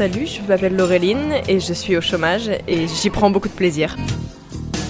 [0.00, 3.96] Salut, je m'appelle Laureline et je suis au chômage et j'y prends beaucoup de plaisir.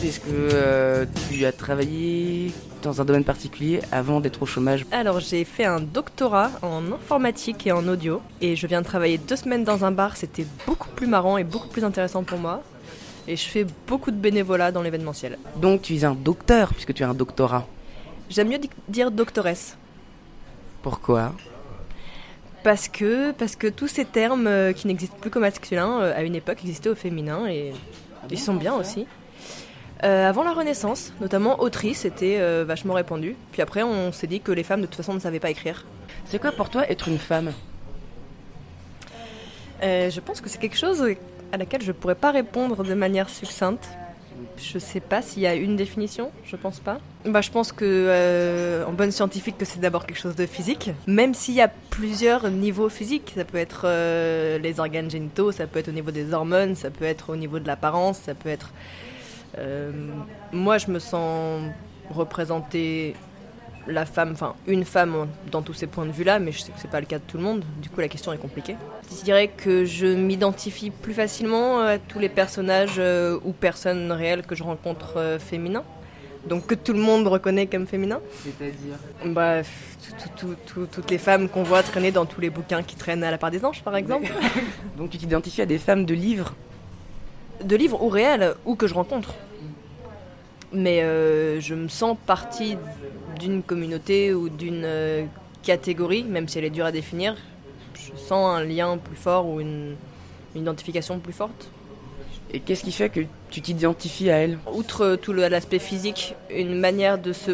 [0.04, 4.86] Est-ce que euh, tu as travaillé dans un domaine particulier avant d'être au chômage?
[4.92, 9.18] Alors j'ai fait un doctorat en informatique et en audio et je viens de travailler
[9.18, 12.62] deux semaines dans un bar, c'était beaucoup plus marrant et beaucoup plus intéressant pour moi.
[13.26, 15.38] Et je fais beaucoup de bénévolat dans l'événementiel.
[15.56, 17.66] Donc tu es un docteur puisque tu as un doctorat.
[18.28, 19.76] J'aime mieux dire doctoresse.
[20.82, 21.32] Pourquoi?
[22.62, 26.22] Parce que, parce que tous ces termes euh, qui n'existent plus qu'au masculin, euh, à
[26.22, 27.72] une époque, existaient au féminin et
[28.30, 29.06] ils sont bien aussi.
[30.02, 33.36] Euh, avant la Renaissance, notamment autrice, était vachement répandu.
[33.52, 35.84] Puis après, on s'est dit que les femmes, de toute façon, ne savaient pas écrire.
[36.26, 37.52] C'est quoi pour toi être une femme?
[39.82, 41.04] Je pense que c'est quelque chose
[41.52, 43.90] à laquelle je ne pourrais pas répondre de manière succincte.
[44.56, 46.98] Je sais pas s'il y a une définition, je pense pas.
[47.24, 50.90] Bah, je pense que, euh, en bonne scientifique, que c'est d'abord quelque chose de physique,
[51.06, 53.32] même s'il y a plusieurs niveaux physiques.
[53.36, 56.90] Ça peut être euh, les organes génitaux, ça peut être au niveau des hormones, ça
[56.90, 58.72] peut être au niveau de l'apparence, ça peut être.
[59.58, 59.92] Euh,
[60.52, 61.62] moi, je me sens
[62.10, 63.14] représentée
[63.86, 66.78] la femme, enfin une femme dans tous ces points de vue-là, mais je sais que
[66.78, 67.64] c'est pas le cas de tout le monde.
[67.82, 68.76] Du coup, la question est compliquée.
[69.10, 74.42] Je dirais que je m'identifie plus facilement à tous les personnages euh, ou personnes réelles
[74.46, 75.82] que je rencontre euh, féminins.
[76.46, 78.20] Donc que tout le monde reconnaît comme féminin.
[78.44, 78.96] C'est-à-dire
[79.26, 79.62] Bah,
[80.90, 83.50] toutes les femmes qu'on voit traîner dans tous les bouquins qui traînent à la part
[83.50, 84.32] des anges, par exemple.
[84.96, 86.54] Donc tu t'identifies à des femmes de livres
[87.62, 89.34] De livres ou réelles, ou que je rencontre.
[90.72, 92.78] Mais euh, je me sens partie
[93.38, 94.86] d'une communauté ou d'une
[95.62, 97.36] catégorie, même si elle est dure à définir,
[98.06, 99.96] je sens un lien plus fort ou une,
[100.56, 101.70] identification plus forte.
[102.52, 107.18] Et qu'est-ce qui fait que tu t'identifies à elle Outre tout l'aspect physique, une manière
[107.18, 107.52] de se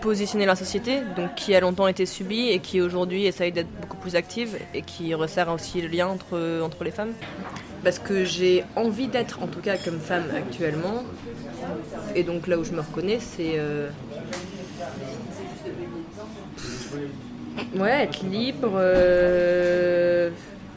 [0.00, 3.70] positionner dans la société, donc qui a longtemps été subie et qui aujourd'hui essaye d'être
[3.80, 7.12] beaucoup plus active et qui resserre aussi le lien entre, entre les femmes.
[7.84, 11.04] Parce que j'ai envie d'être, en tout cas comme femme actuellement,
[12.16, 13.88] et donc là où je me reconnais, c'est euh,
[17.74, 20.30] Ouais, être libre, euh,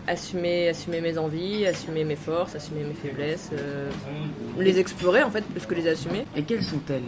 [0.07, 3.89] assumer, assumer mes envies, assumer mes forces, assumer mes faiblesses, euh,
[4.59, 6.25] les explorer en fait plus que les assumer.
[6.35, 7.03] Et quelles sont-elles?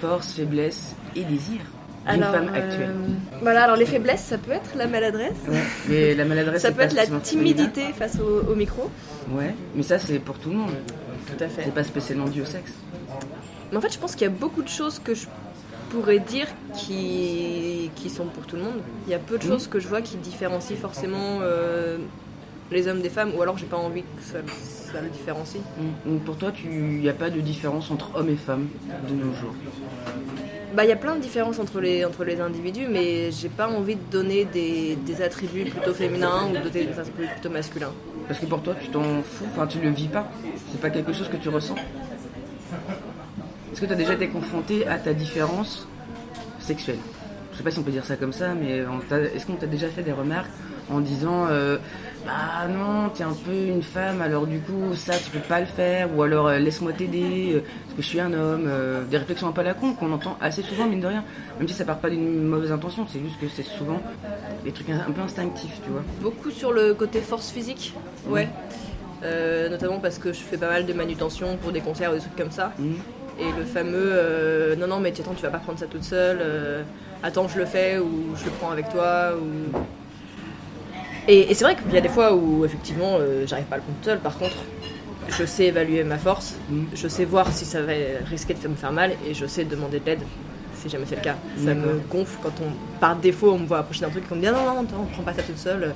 [0.00, 1.66] Forces, faiblesses et désirs
[2.10, 2.90] d'une femme actuelle.
[2.90, 5.36] Euh, voilà, alors les faiblesses, ça peut être la maladresse.
[5.88, 8.90] mais la maladresse, ça peut être la timidité face au, micro.
[9.30, 10.72] Ouais, mais ça c'est pour tout le monde.
[11.26, 11.62] Tout à fait.
[11.64, 12.72] C'est pas spécialement dû au sexe.
[13.70, 15.26] Mais en fait, je pense qu'il y a beaucoup de choses que je
[15.94, 18.80] pourrais dire qui, qui sont pour tout le monde.
[19.06, 21.98] Il y a peu de choses que je vois qui différencient forcément euh,
[22.70, 24.38] les hommes des femmes, ou alors j'ai pas envie que ça,
[25.00, 25.62] le différencie.
[25.78, 26.10] Mm.
[26.10, 28.68] Donc pour toi, il n'y a pas de différence entre hommes et femmes
[29.08, 29.54] de nos jours?
[30.74, 33.68] Bah, il y a plein de différences entre les, entre les individus, mais j'ai pas
[33.68, 37.92] envie de donner des, des attributs plutôt féminins ou des attributs plutôt masculins.
[38.26, 40.28] Parce que pour toi, tu t'en fous, enfin, tu le vis pas.
[40.72, 41.76] C'est pas quelque chose que tu ressens?
[43.74, 45.88] Est-ce que tu as déjà été confronté à ta différence
[46.60, 47.00] sexuelle?
[47.50, 48.84] Je sais pas si on peut dire ça comme ça, mais
[49.34, 50.52] est-ce qu'on t'a déjà fait des remarques
[50.88, 51.78] en disant euh,
[52.24, 55.66] Bah non, t'es un peu une femme, alors du coup, ça tu peux pas le
[55.66, 58.70] faire, ou alors euh, laisse-moi t'aider, euh, parce que je suis un homme.
[59.10, 61.24] des réflexions un peu à la con qu'on entend assez souvent, mine de rien.
[61.58, 64.00] Même si ça part pas d'une mauvaise intention, c'est juste que c'est souvent
[64.64, 66.04] des trucs un, peu instinctifs, tu vois.
[66.22, 67.92] Beaucoup sur le côté force physique,
[68.28, 68.48] ouais.
[69.68, 72.36] notamment parce que je fais pas mal de manutention pour des concerts ou des trucs
[72.36, 72.72] comme ça.
[72.78, 72.92] Mmh.
[73.38, 76.38] Et le fameux euh, non, non, mais attends, tu vas pas prendre ça toute seule,
[76.40, 76.82] euh,
[77.22, 79.32] attends, je le fais ou je le prends avec toi.
[79.36, 79.76] Ou...
[81.26, 83.82] Et, c'est vrai qu'il y a des fois où effectivement euh, j'arrive pas à le
[83.82, 84.56] prendre toute seule, par contre,
[85.28, 86.54] je sais évaluer ma force,
[86.94, 87.92] je sais voir si ça va
[88.26, 90.22] risquer de me faire mal et je sais demander de l'aide
[90.76, 91.36] si jamais c'est le cas.
[91.56, 94.36] Ça me gonfle quand on, par défaut, on me voit approcher d'un truc et qu'on
[94.36, 95.94] me dit non, non, non, on prend pas ça toute seule.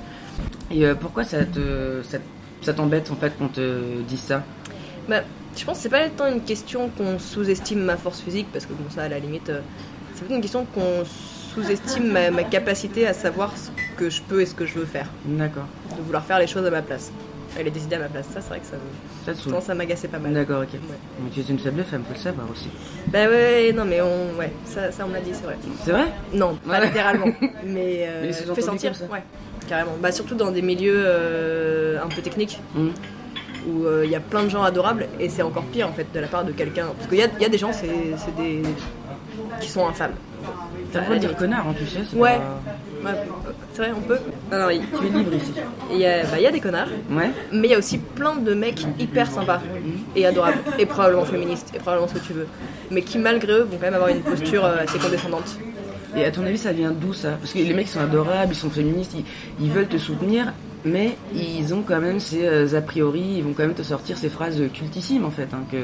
[0.71, 2.01] Et pourquoi ça te,
[2.61, 4.43] ça, t'embête en fait qu'on te dise ça?
[5.07, 5.21] Bah,
[5.57, 8.73] je pense que c'est pas tant une question qu'on sous-estime ma force physique, parce que
[8.73, 9.59] bon, ça, à la limite, euh,
[10.13, 11.03] c'est plutôt une question qu'on
[11.53, 15.07] sous-estime ma, capacité à savoir ce que je peux et ce que je veux faire.
[15.25, 15.65] D'accord.
[15.97, 17.11] De vouloir faire les choses à ma place.
[17.57, 18.27] Elle est décidée à ma place.
[18.27, 19.25] Ça, c'est vrai que ça, me...
[19.25, 19.43] Ça te saoule.
[19.53, 20.31] Souvent, ça m'agaçait pas mal.
[20.33, 20.73] D'accord, ok.
[20.73, 20.79] Ouais.
[21.23, 22.69] Mais tu es une faible femme, faut le savoir aussi.
[23.07, 25.57] Bah ouais, non, mais on, ouais, ça, ça on l'a dit, c'est vrai.
[25.83, 26.05] C'est vrai?
[26.33, 26.85] Non, pas Ouais.
[26.85, 27.25] littéralement,
[27.65, 29.23] mais, euh, Mais fait sentir, ouais,
[29.67, 29.95] carrément.
[29.99, 32.93] Bah surtout dans des milieux euh, un peu techniques Hum.
[33.69, 36.07] Où euh, il y a plein de gens adorables et c'est encore pire en fait
[36.13, 36.87] de la part de quelqu'un.
[36.97, 38.61] Parce qu'il y y a des gens, c'est c'est des
[39.61, 40.13] qui sont infâmes.
[40.93, 41.99] Droit de dire connard, hein, tu sais.
[42.09, 42.37] c'est Ouais.
[42.37, 43.15] pas- Ouais,
[43.73, 44.17] c'est vrai, on peut.
[44.51, 45.53] Non, non, il Tu es libre ici.
[45.91, 47.29] il y, a, bah, il y a des connards, Ouais.
[47.53, 49.61] mais il y a aussi plein de mecs hyper sympas
[50.17, 52.47] et adorables et probablement féministes et probablement ce que tu veux,
[52.91, 55.57] mais qui malgré eux vont quand même avoir une posture euh, assez condescendante.
[56.17, 57.31] Et à ton avis, ça vient d'où ça?
[57.39, 59.23] Parce que les mecs sont adorables, ils sont féministes, ils,
[59.63, 60.51] ils veulent te soutenir,
[60.85, 64.17] mais ils ont quand même ces euh, a priori, ils vont quand même te sortir
[64.17, 65.77] ces phrases cultissimes en fait, hein, que,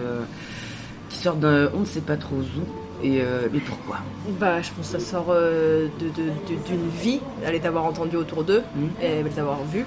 [1.10, 3.04] qui sortent d'un on ne sait pas trop où.
[3.04, 3.98] Et euh, mais pourquoi?
[4.40, 8.16] Bah, je pense que ça sort euh, de- de- de- d'une vie, aller t'avoir entendu
[8.16, 8.90] autour d'eux, Mhm.
[9.02, 9.86] et les avoir vus,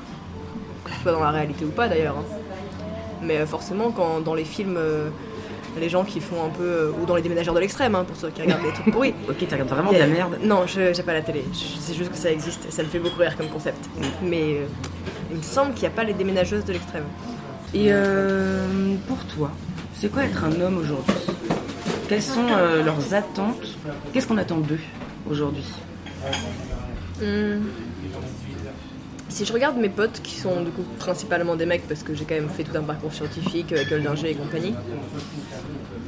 [0.85, 2.17] que ce soit dans la réalité ou pas d'ailleurs.
[2.19, 2.25] hein.
[3.23, 4.77] Mais forcément, quand dans les films,
[5.81, 6.63] les gens qui font un peu.
[6.65, 9.15] euh, ou dans les déménageurs de l'extrême, hein, pour ceux qui regardent des trucs pourris.
[9.29, 10.39] Ok, tu regardes vraiment de la merde.
[10.43, 12.89] Non, je j'ai pas la télé, Je- c'est juste que ça existe et ça me
[12.89, 13.79] fait beaucoup rire comme concept.
[14.23, 14.65] Mais euh,
[15.31, 17.05] il me semble qu'il n'y a pas les déménageuses de l'extrême.
[17.75, 19.51] Et euh, pour toi,
[19.95, 21.15] c'est quoi être un homme aujourd'hui?
[22.09, 23.77] Quelles sont euh, leurs attentes?
[24.13, 24.81] Qu'est-ce qu'on attend d'eux
[25.31, 25.65] aujourd'hui?
[27.21, 27.61] Hmm.
[29.39, 32.25] Si je regarde mes potes, qui sont du coup principalement des mecs, parce que j'ai
[32.25, 34.75] quand même fait tout un parcours scientifique, euh, école d'ingé et compagnie,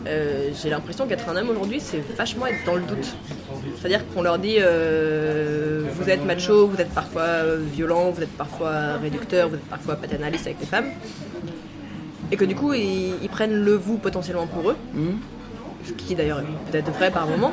[0.09, 3.15] euh, j'ai l'impression qu'être un homme aujourd'hui, c'est vachement être dans le doute.
[3.79, 8.97] C'est-à-dire qu'on leur dit euh, vous êtes macho, vous êtes parfois violent, vous êtes parfois
[9.01, 10.89] réducteur, vous êtes parfois paternaliste avec les femmes.
[12.33, 15.19] Et que du coup, ils, ils prennent le vous potentiellement pour eux, Hmm
[15.87, 17.53] ce qui d'ailleurs est peut-être vrai par moment.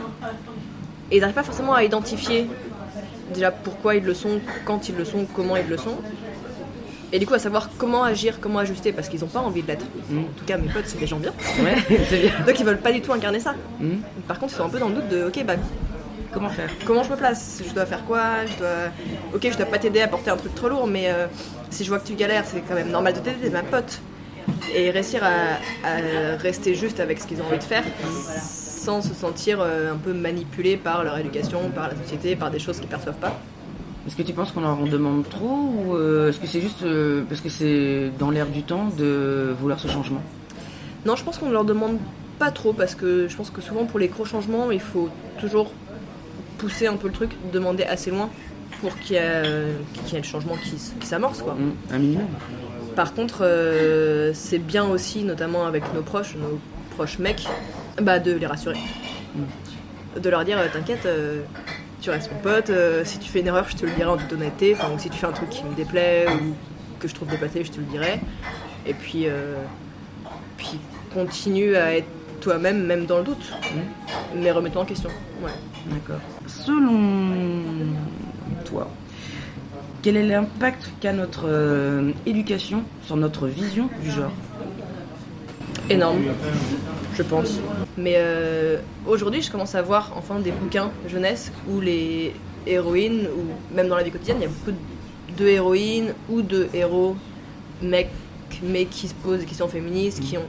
[1.11, 2.47] Et ils n'arrivent pas forcément à identifier
[3.33, 5.97] déjà pourquoi ils le sont, quand ils le sont, comment ils le sont.
[7.13, 9.67] Et du coup, à savoir comment agir, comment ajuster, parce qu'ils n'ont pas envie de
[9.67, 9.85] l'être.
[10.09, 10.19] Mm.
[10.19, 11.31] En tout cas, mes potes, c'est des gens bien.
[11.63, 12.31] Ouais, bien.
[12.45, 13.55] Donc, ils veulent pas du tout incarner ça.
[13.79, 15.53] Hmm Par contre, ils sont un peu dans le doute de, ok, bah,
[16.33, 16.69] Comment faire?
[16.85, 17.61] comment je me place?
[17.65, 18.45] Je dois faire quoi?
[18.45, 18.69] Je dois,
[19.33, 21.25] ok, je dois pas t'aider à porter un truc trop lourd, mais euh,
[21.69, 24.01] si je vois que tu galères, c'est quand même normal de t'aider, t'es ma pote.
[24.75, 27.83] Et réussir à, à rester juste avec ce qu'ils ont envie de faire,
[28.87, 32.59] sans se sentir euh, un peu manipulé par leur éducation, par la société, par des
[32.59, 33.37] choses qu'ils perçoivent pas.
[34.07, 36.83] Est-ce que tu penses qu'on leur en demande trop ou euh, est-ce que c'est juste
[36.83, 40.21] euh, parce que c'est dans l'air du temps de vouloir ce changement?
[41.05, 41.97] Non, je pense qu'on ne leur demande
[42.39, 45.09] pas trop parce que je pense que souvent pour les gros changements, il faut
[45.41, 45.69] toujours
[46.57, 48.29] pousser un peu le truc, demander assez loin
[48.79, 49.73] pour qu'il y, ait-
[50.05, 51.41] qu'il y ait le changement qui, s'amorce.
[51.41, 51.55] quoi.
[51.55, 52.27] Hmm, Un minimum.
[52.95, 53.39] Par contre,
[54.33, 56.57] c'est bien aussi, notamment avec nos proches, nos
[56.95, 57.47] proches mecs,
[58.01, 58.77] bah, de les rassurer.
[60.19, 61.41] De leur dire, euh, t'inquiète, euh,
[62.01, 64.17] tu restes mon pote, euh, si tu fais une erreur, je te le dirai en
[64.17, 66.55] toute honnêteté, enfin, ou si tu fais un truc qui me déplaît ou
[66.99, 68.19] que je trouve déplacé, je te le dirai.
[68.85, 69.55] Et puis, euh,
[70.57, 70.79] puis
[71.13, 72.07] continue à être
[72.41, 73.53] toi-même, même dans le doute,
[74.35, 75.09] mais remets-toi en question.
[75.41, 75.51] Ouais.
[75.87, 76.21] D'accord.
[76.47, 77.33] Selon
[78.65, 78.89] toi,
[80.01, 84.31] quel est l'impact qu'a notre euh, éducation sur notre vision du genre?
[85.89, 86.23] Énorme,
[87.15, 87.59] je pense.
[87.97, 92.33] Mais euh, aujourd'hui, je commence à voir enfin des bouquins jeunesse où les
[92.65, 94.77] héroïnes, ou même dans la vie quotidienne, il y a beaucoup
[95.37, 97.15] de héroïnes ou de héros
[97.81, 98.11] mecs,
[98.63, 100.45] mais qui se posent des questions féministes, qui ont.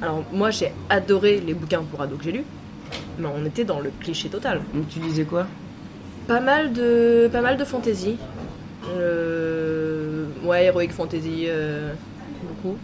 [0.00, 2.44] Alors moi, j'ai adoré les bouquins pour ados que j'ai lus,
[3.18, 4.60] mais on était dans le cliché total.
[4.74, 5.46] Donc tu disais quoi?
[6.26, 8.16] Pas mal de, pas mal de fantasy.
[8.96, 11.92] Euh, ouais, heroic fantasy, euh,
[12.42, 12.76] beaucoup.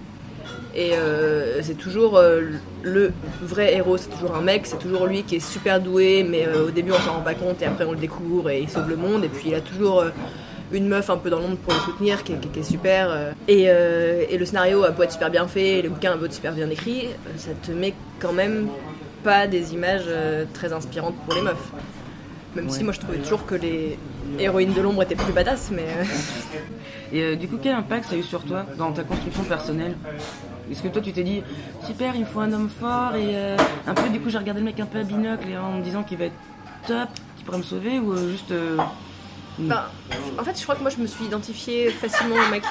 [0.74, 2.42] Et euh, c'est toujours euh,
[2.82, 3.10] le
[3.42, 6.66] vrai héros, c'est toujours un mec, c'est toujours lui qui est super doué, mais euh,
[6.66, 8.88] au début on s'en rend pas compte et après on le découvre et il sauve
[8.88, 9.24] le monde.
[9.24, 10.04] Et puis il a toujours
[10.70, 12.62] une meuf un peu dans l'ombre pour le soutenir qui, est- qui est- qui est
[12.62, 13.32] super.
[13.48, 16.34] Et, et le scénario a beau être super bien fait, le bouquin a beau être
[16.34, 17.08] super bien écrit,
[17.38, 18.68] ça te met quand même
[19.24, 20.04] pas des images
[20.52, 21.72] très inspirantes pour les meufs.
[22.54, 23.98] Même si moi je trouvais toujours que les
[24.38, 25.86] héroïnes de l'ombre étaient plus badass, mais.
[27.12, 29.94] Et euh, du coup, quel impact ça a eu sur toi dans ta construction personnelle?
[30.70, 31.42] Est-ce que toi tu t'es dit
[31.86, 33.56] super, il me faut un homme fort et euh,
[33.86, 35.82] un peu du coup j'ai regardé le mec un peu à binocle et en me
[35.82, 36.34] disant qu'il va être
[36.86, 38.76] top, qu'il pourrait me sauver ou euh, juste euh,
[39.60, 39.86] Enfin,
[40.38, 42.62] en fait, je crois que moi je me suis identifiée facilement au mec.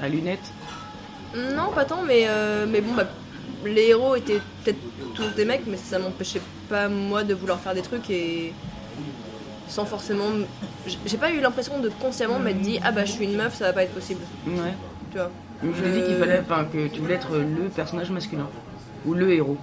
[0.00, 0.38] à lunettes?
[1.36, 3.04] Non, pas tant, mais, euh, mais bon, bah,
[3.64, 4.78] les héros étaient peut-être
[5.14, 8.52] tous des mecs, mais ça m'empêchait pas moi de vouloir faire des trucs et
[9.68, 10.24] sans forcément.
[11.04, 13.66] J'ai pas eu l'impression de consciemment m'être dit ah bah je suis une meuf, ça
[13.66, 14.20] va pas être possible.
[14.46, 14.74] Ouais.
[15.10, 15.30] Tu vois?
[15.62, 18.46] Je t'ai dit qu'il fallait, enfin que tu voulais être le personnage masculin
[19.06, 19.56] ou le héros.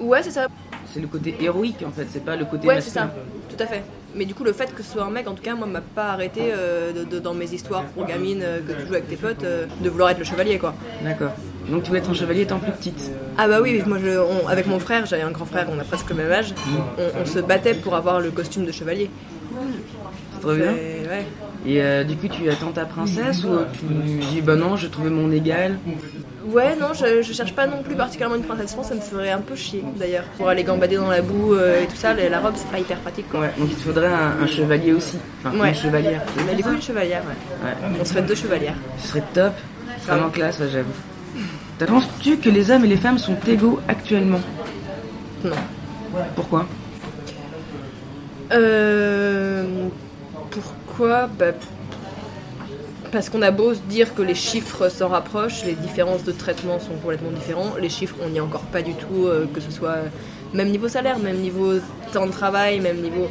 [0.00, 0.48] Ouais, c'est ça.
[0.92, 3.10] C'est le côté héroïque en fait, c'est pas le côté Ouais, c'est masculin.
[3.50, 3.56] ça.
[3.56, 3.82] Tout à fait.
[4.14, 5.82] Mais du coup, le fait que ce soit un mec, en tout cas, moi, m'a
[5.82, 9.08] pas arrêté euh, de- de- dans mes histoires pour gamine euh, que tu joues avec
[9.08, 10.74] tes potes, euh, de vouloir être le chevalier, quoi.
[11.04, 11.32] D'accord.
[11.70, 13.10] Donc tu voulais être un chevalier étant plus petite.
[13.36, 15.84] Ah bah oui, moi, je, on- avec mon frère, j'avais un grand frère, on a
[15.84, 16.54] presque le même âge,
[16.98, 19.10] on, on se battait pour avoir le costume de chevalier.
[20.40, 20.72] Trop bien.
[20.72, 21.26] Ouais.
[21.66, 23.86] Et euh, du coup, tu attends ta princesse ou tu
[24.30, 25.78] dis bah non, je trouvais mon égal?
[26.48, 28.70] Ouais, non, je, je cherche pas non plus particulièrement une princesse.
[28.70, 30.22] Je pense que ça me ferait un peu chier, d'ailleurs.
[30.38, 32.78] Pour aller gambader dans la boue euh, et tout ça, la la robe, c'est pas
[32.78, 33.40] hyper pratique, quoi.
[33.40, 33.50] Ouais.
[33.58, 35.18] Donc il te faudrait un, un chevalier aussi.
[35.44, 35.70] Enfin, Ouais.
[35.70, 36.22] une chevalière.
[36.46, 37.68] Mais du coup, une chevalière, ouais.
[37.68, 37.96] Ouais.
[38.00, 38.76] On serait deux chevalières.
[38.98, 39.54] Ce serait top.
[40.06, 40.92] Vraiment classe, ouais, j'avoue.
[41.84, 44.40] Penses-tu que les hommes et les femmes sont égaux actuellement?
[45.44, 45.50] Non.
[46.36, 46.64] Pourquoi?
[48.52, 49.64] Euh,
[50.96, 51.52] pourquoi bah,
[53.12, 56.80] Parce qu'on a beau se dire que les chiffres s'en rapprochent, les différences de traitement
[56.80, 57.74] sont complètement différents.
[57.80, 59.96] Les chiffres, on n'y est encore pas du tout, euh, que ce soit
[60.54, 61.74] même niveau salaire, même niveau
[62.12, 63.28] temps de travail, même niveau.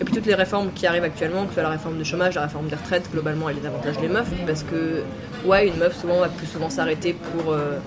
[0.00, 2.34] Et puis toutes les réformes qui arrivent actuellement, que ce soit la réforme du chômage,
[2.34, 4.30] la réforme des retraites, globalement, elle avantage les meufs.
[4.46, 5.02] Parce que,
[5.46, 7.78] ouais, une meuf, souvent, va plus souvent s'arrêter pour euh,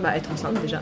[0.00, 0.80] bah, être enceinte déjà.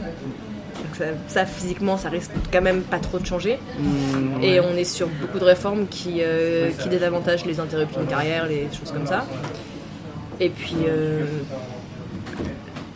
[0.88, 3.58] Donc ça, ça, physiquement, ça risque quand même pas trop de changer.
[3.78, 8.06] Mmh, Et on est sur beaucoup de réformes qui, euh, qui désavantagent les interruptions de
[8.08, 9.26] carrière, les choses comme ça.
[10.40, 11.26] Et puis, euh,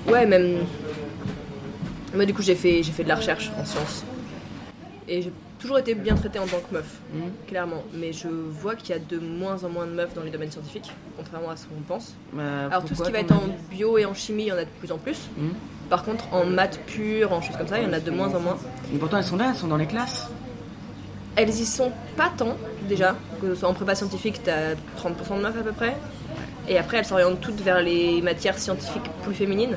[0.06, 0.60] ouais, même.
[2.14, 4.04] Moi, du coup, j'ai fait, j'ai fait de la recherche en sciences.
[5.08, 7.22] Et j'ai toujours été bien traitée en tant que meuf, Mhm.
[7.46, 7.82] clairement.
[7.94, 10.50] Mais je vois qu'il y a de moins en moins de meufs dans les domaines
[10.50, 12.14] scientifiques, contrairement à ce qu'on pense.
[12.32, 14.56] Bah, Alors, tout ce qui va être en bio et en chimie, il y en
[14.56, 15.28] a de plus en plus.
[15.36, 15.50] Mhm.
[15.92, 18.34] Par contre, en maths pure, en choses comme ça, il y en a de moins
[18.34, 18.56] en moins.
[18.90, 20.30] Mais pourtant, elles sont là, elles sont dans les classes.
[21.36, 22.56] Elles y sont pas tant,
[22.88, 23.14] déjà.
[23.42, 25.94] Que ce soit en prépa scientifique, t'as 30% de meufs à peu près.
[26.66, 29.76] Et après, elles s'orientent toutes vers les matières scientifiques plus féminines.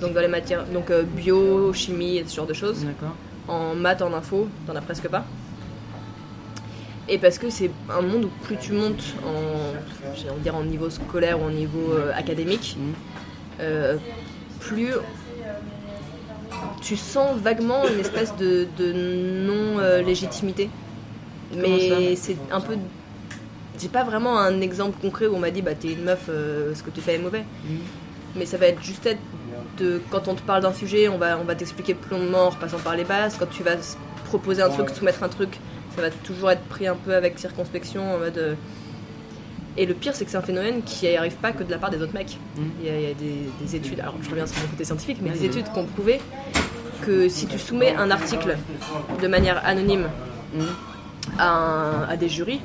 [0.00, 2.84] Donc, dans les matières donc euh, bio, chimie et ce genre de choses.
[3.46, 5.24] En maths, en info, t'en as presque pas.
[7.08, 11.40] Et parce que c'est un monde où plus tu montes en, dire en niveau scolaire
[11.40, 12.94] ou en niveau euh, académique, Mhm.
[13.60, 13.96] euh,
[14.58, 14.92] plus
[16.80, 20.70] tu sens vaguement une espèce de, de non-légitimité.
[21.56, 22.74] Mais c'est un peu.
[23.78, 26.74] J'ai pas vraiment un exemple concret où on m'a dit bah t'es une meuf, euh,
[26.74, 27.44] ce que tu fais est mauvais.
[27.64, 27.78] Mhm.
[28.36, 29.20] Mais ça va être juste être
[29.78, 32.50] de quand on te parle d'un sujet, on va, on va t'expliquer plus longuement en
[32.50, 33.36] repassant par les bases.
[33.38, 33.76] Quand tu vas
[34.26, 35.58] proposer un truc, soumettre un truc,
[35.96, 38.38] ça va toujours être pris un peu avec circonspection en mode.
[38.38, 38.54] euh,
[39.76, 41.90] Et le pire, c'est que c'est un phénomène qui arrive pas que de la part
[41.90, 42.36] des autres mecs.
[42.56, 42.70] Mhm.
[42.80, 44.84] Il y a, il y a des, des études, alors je reviens sur mon côté
[44.84, 46.20] scientifique, mais des études qui ont prouvé
[47.02, 48.56] que si tu soumets un article
[49.22, 50.08] de manière anonyme
[50.54, 50.66] Mhm.
[51.38, 52.60] à, un- à des jurys,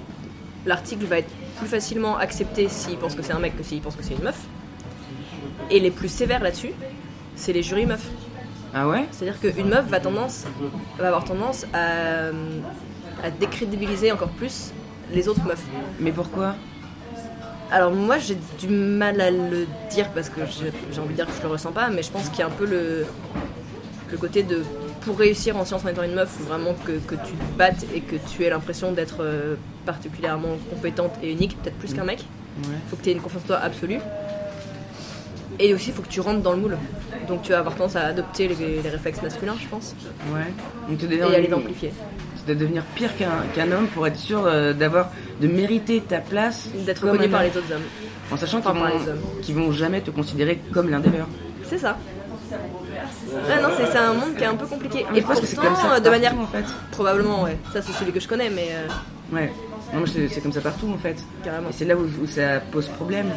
[0.65, 3.95] l'article va être plus facilement accepté s'ils pensent que c'est un mec que s'ils pensent
[3.95, 4.39] que c'est une meuf.
[5.69, 6.71] Et les plus sévères là-dessus,
[7.35, 8.07] c'est les jurys meufs.
[8.73, 9.05] Ah ouais?
[9.11, 10.45] C'est-à-dire qu'une meuf va, tendance,
[10.99, 12.29] va avoir tendance à,
[13.23, 14.71] à décrédibiliser encore plus
[15.13, 15.63] les autres meufs.
[15.99, 16.55] Mais pourquoi?
[17.71, 20.41] Alors moi j'ai du mal à le dire parce que
[20.91, 22.47] j'ai envie de dire que je le ressens pas, mais je pense qu'il y a
[22.47, 23.05] un peu le,
[24.11, 24.61] le côté de
[25.01, 27.85] pour réussir en sciences en étant une meuf, faut vraiment que, que tu te battes
[27.93, 29.55] et que tu aies l'impression d'être euh,
[29.85, 32.25] particulièrement compétente et unique, peut-être plus qu'un mec.
[32.63, 32.75] Ouais.
[32.87, 33.99] faut que tu aies une confiance en toi absolue.
[35.59, 36.77] Et aussi, il faut que tu rentres dans le moule.
[37.27, 39.95] Donc tu vas avoir tendance à adopter les, les réflexes masculins, je pense,
[40.33, 40.51] Ouais.
[40.89, 41.91] Donc et à les amplifier.
[42.45, 45.09] Dois devenir pire qu'un qu'un homme pour être sûr euh, d'avoir
[45.41, 47.81] de mériter ta place D'être reconnu par les autres hommes.
[48.31, 48.89] en sachant qu'ils vont,
[49.41, 51.27] qu'ils vont jamais te considérer comme l'un des leurs.
[51.63, 51.97] C'est ça.
[53.49, 55.05] Ah non, c'est un monde qui est un peu compliqué.
[55.15, 56.33] Et pourtant, comme ça de manière.
[56.39, 56.63] en fait.
[56.91, 57.57] Probablement, ouais.
[57.73, 59.51] Ça, c'est celui que je connais, mais euh, Ouais.
[59.93, 61.17] Non, mais c'est c'est comme ça partout en fait.
[61.43, 61.69] carrément.
[61.69, 63.27] Et c'est là où, où ça pose problème.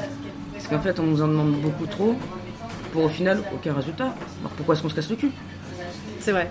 [0.53, 2.15] Parce qu'en fait, on nous en demande beaucoup trop
[2.93, 4.05] pour au final aucun résultat.
[4.41, 5.31] Alors pourquoi est-ce qu'on se casse le cul?
[6.21, 6.50] C'est vrai.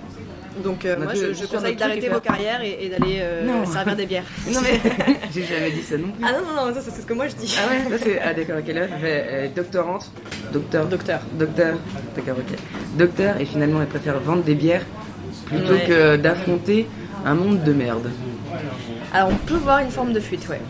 [0.63, 4.05] Donc, euh, moi, je, je conseille d'arrêter vos carrières et, et d'aller euh, servir des
[4.05, 4.23] bières.
[4.51, 4.79] Non mais
[5.33, 6.23] j'ai jamais dit ça non plus.
[6.25, 7.55] Ah non, non, non, ça, c'est ce que moi je dis.
[7.59, 8.19] Ah ouais, là c'est.
[8.25, 10.11] Ah d'accord, ok, là elle fait euh, doctorante.
[10.53, 10.85] Docteur.
[10.87, 11.19] Docteur.
[11.33, 11.75] Docteur.
[12.15, 12.57] D'accord, ok.
[12.97, 14.83] Docteur, et finalement elle préfère vendre des bières
[15.45, 15.85] plutôt Ouais.
[15.87, 16.87] que d'affronter
[17.25, 18.09] un monde de merde.
[19.13, 20.61] Alors, on peut voir une forme de fuite, ouais.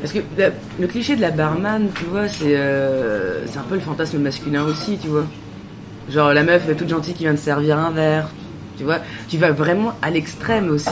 [0.00, 3.74] Parce que la- le cliché de la barman, tu vois, c'est euh, c'est un peu
[3.76, 5.24] le fantasme masculin aussi, tu vois.
[6.10, 8.28] Genre la meuf toute gentille qui vient de servir un verre,
[8.76, 8.98] tu vois.
[9.28, 10.88] Tu vas vraiment à l'extrême aussi.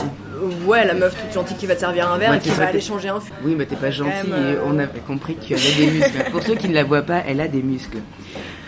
[0.65, 2.67] Ouais, la meuf toute gentille qui va te servir un verre Ouais, et qui va
[2.67, 3.31] aller changer un fût.
[3.43, 6.23] Oui, mais t'es pas gentil euh, on avait compris que tu avais des muscles.
[6.31, 7.99] Pour ceux qui ne la voient pas, elle a des muscles.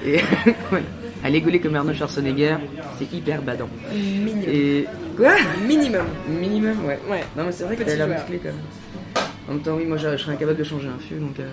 [0.06, 0.16] Et
[0.72, 0.84] ouais,
[1.24, 2.56] elle est gaulée comme Arnold Schwarzenegger,
[2.98, 3.68] c'est hyper badant.
[3.94, 4.44] Minimum.
[4.48, 4.86] Et
[5.18, 5.34] quoi?
[5.68, 6.06] Minimum.
[6.30, 7.00] Minimum, ouais.
[7.10, 7.24] Ouais.
[7.36, 9.26] Non, mais c'est vrai qu'elle a l'air musclée quand même.
[9.50, 11.38] En même temps, oui, moi je serais incapable de changer un fût donc.
[11.40, 11.50] euh,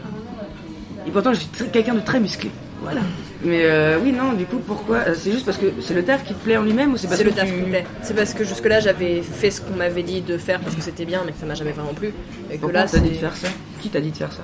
[1.06, 2.50] Et pourtant, je suis quelqu'un de très musclé.
[2.82, 3.00] Voilà.
[3.44, 6.24] Mais euh, oui, non, du coup, pourquoi euh, C'est juste parce que c'est le taf
[6.24, 7.68] qui te plaît en lui-même ou c'est parce C'est que le taf tu- qui me
[7.68, 7.84] plaît.
[8.02, 11.04] C'est parce que jusque-là j'avais fait ce qu'on m'avait dit de faire parce que c'était
[11.04, 12.12] bien, mais que ça m'a jamais vraiment plu.
[12.50, 13.48] Et que là, on t'a dit c'est- de faire ça?
[13.80, 14.42] Qui t'a dit de faire ça?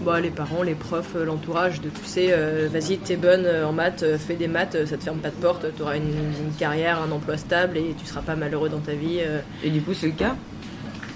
[0.00, 3.72] Bah, les parents, les profs, euh, l'entourage, de tu sais, euh, vas-y, t'es bonne en
[3.72, 7.10] maths, fais des maths, ça te ferme pas de porte, t'auras une, une carrière, un
[7.12, 9.18] emploi stable et tu seras pas malheureux dans ta vie.
[9.20, 9.38] euh.
[9.62, 10.34] Et du coup, c'est le cas?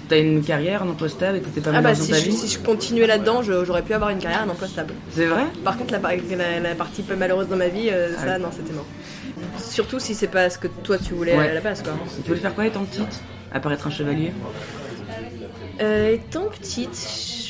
[0.09, 2.17] T'as une carrière, un emploi stable et t'étais pas Ah mal bah dans si ta
[2.17, 4.93] je, vie si je continuais là-dedans, j'aurais pu avoir une carrière, un emploi stable.
[5.15, 5.43] C'est vrai?
[5.63, 8.35] Par contre, la, par- la- la partie peu malheureuse dans ma vie, euh, Ah ça,
[8.37, 8.41] oui.
[8.41, 8.85] non, c'était mort.
[9.59, 11.49] Surtout si c'est pas ce que toi tu voulais Ouais.
[11.49, 11.93] à la base, quoi.
[12.23, 13.21] Tu voulais faire quoi étant petite?
[13.53, 14.31] Être un chevalier?
[15.81, 16.89] Euh, étant petite,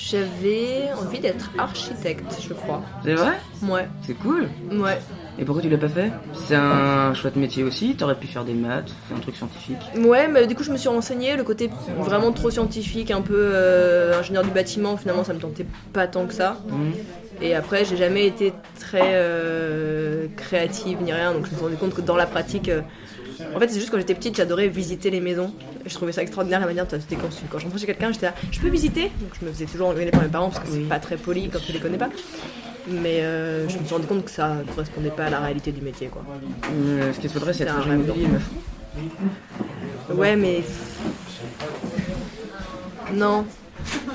[0.10, 2.82] j'avais envie d'être architecte, je crois.
[3.04, 3.34] C'est vrai?
[3.63, 5.00] Ouais, C'est cool ouais.
[5.38, 6.12] Et pourquoi tu l'as pas fait?
[6.34, 9.78] C'est un chouette métier aussi, t'aurais pu faire des maths, c'est un truc scientifique.
[9.96, 11.38] Ouais, mais du coup, je me suis renseignée.
[11.38, 11.70] Le côté
[12.01, 16.25] vraiment trop scientifique, un peu euh, ingénieur du bâtiment, finalement, ça me tentait pas tant
[16.25, 16.58] que ça.
[16.70, 16.92] Mhm.
[17.42, 21.78] Et après, j'ai jamais été très euh, créative ni rien, donc je me suis rendu
[21.78, 22.68] compte que dans la pratique.
[22.68, 22.82] euh,
[23.56, 25.54] en fait, c'est juste quand j'étais petite, j'adorais visiter les maisons.
[25.89, 27.43] Je trouvais ça extraordinaire la manière dont c'était conçu.
[27.51, 29.12] Quand je rentrais chez quelqu'un, j'étais là, je peux visiter?
[29.19, 31.50] Donc je me faisais toujours engueuler par mes parents parce que c'est pas très poli
[31.50, 32.10] quand tu les connais pas.
[32.88, 35.81] Mais euh, je me suis rendu compte que ça correspondait pas à la réalité du
[35.81, 36.24] métier, quoi.
[36.72, 38.50] Euh, ce qu'il faudrait, c'est être un agent rêve immobilier, meuf.
[40.15, 40.62] Ouais, mais.
[43.13, 43.46] Non.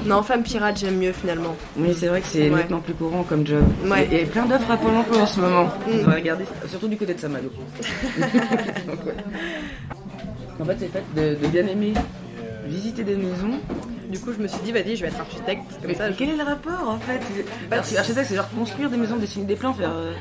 [0.05, 1.57] Non, femme pirate, j'aime mieux finalement.
[1.77, 2.57] Oui, c'est vrai que c'est Ouais.
[2.59, 3.63] nettement plus courant comme job.
[3.87, 4.07] Ouais.
[4.13, 5.65] Il y a plein d'offres à Pôle emploi en ce moment.
[5.65, 6.01] Mm.
[6.03, 7.21] On va regarder, surtout du côté de.
[8.87, 9.15] Donc, ouais.
[10.61, 11.93] En fait, c'est le fait de, de bien aimer
[12.67, 13.61] visiter des maisons.
[14.09, 15.65] Du coup, je me suis dit, vas-y, je vais être architecte.
[15.81, 17.19] Comme Mais ça, je- quel est le rapport en fait
[17.69, 19.91] Bah, Parce que architecte, c'est genre construire des maisons, dessiner des plans, faire.
[19.95, 20.13] euh,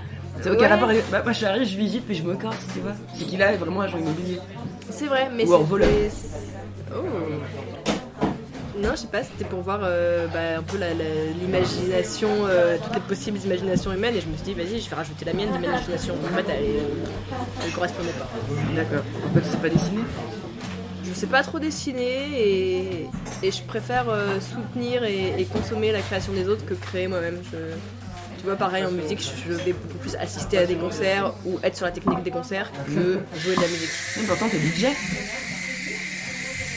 [0.42, 0.68] C'est aucun Ouais.
[0.68, 1.10] rapport avec.
[1.12, 2.94] Bah, moi, je suis arrivé, je visite, puis je me casse, tu vois.
[3.16, 4.40] C'est qu'il a vraiment agent immobilier.
[4.90, 5.90] C'est vrai, mais Ou en c'était- voleur.
[6.96, 7.83] Oh.
[8.96, 10.78] Je sais pas, c'était pour voir euh, bah, un peu
[11.42, 14.96] l'imagination, euh, toutes les possibles imaginations humaines, et je me suis dit, vas-y, je vais
[14.96, 16.14] rajouter la mienne d'imagination.
[16.14, 16.66] En fait, elle,
[17.66, 18.30] elle correspondait pas.
[18.76, 19.04] D'accord.
[19.24, 20.04] Pourquoi tu sais pas dessiner
[21.06, 23.10] Je sais pas trop dessiner, et,
[23.42, 27.40] et je préfère euh, soutenir et, et consommer la création des autres que créer moi-même.
[28.38, 31.76] Tu vois, pareil en musique, je vais beaucoup plus assister à des concerts ou être
[31.78, 33.90] sur la technique des concerts que jouer de la musique.
[34.18, 34.86] Mais pourtant, t'es DJ.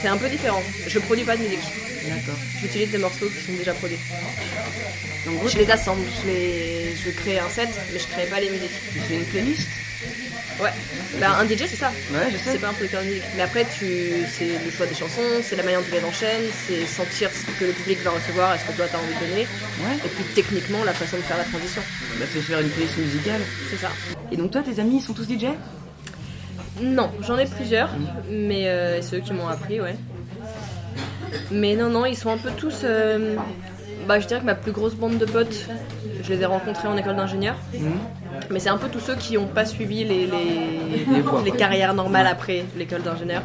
[0.01, 0.63] C'est un peu différent.
[0.87, 1.86] Je produis pas de musique.
[2.09, 2.39] D'accord.
[2.61, 3.99] J'utilise des morceaux qui sont déjà produits.
[5.29, 6.95] En gros, Je les assemble, je, les...
[7.05, 8.71] je crée un set, mais je crée pas les musiques.
[8.93, 9.69] tu fais une playlist?
[10.61, 10.71] Ouais.
[11.21, 11.91] Bah, un DJ, c'est ça.
[12.13, 12.53] Ouais, je sais.
[12.53, 13.23] C'est pas un producteur de musique.
[13.37, 14.25] Mais après, tu...
[14.31, 17.59] c'est le choix des chansons, c'est la manière dont tu les enchaînes, c'est sentir ce
[17.59, 19.47] que le public va recevoir et ce que toi t'as envie de donner.
[19.81, 19.97] Ouais.
[20.05, 21.83] Et puis techniquement, la façon de faire la transition.
[22.19, 23.41] Bah, c'est faire une playlist musicale.
[23.71, 23.91] C'est ça.
[24.33, 25.47] Et donc, toi, tes amis, ils sont tous DJ
[26.81, 27.91] Non, j'en ai plusieurs,
[28.31, 29.97] mais euh, ceux qui m'ont appris, ouais.
[31.51, 32.83] Mais non, non, ils sont un peu tous.
[32.85, 33.37] euh,
[34.07, 35.67] Bah, je dirais que ma plus grosse bande de potes,
[36.23, 37.57] je les ai rencontrés en école d'ingénieur.
[38.51, 40.27] Mais c'est un peu tous ceux qui n'ont pas suivi les,
[41.45, 43.43] les, carrières normales après l'école d'ingénieur.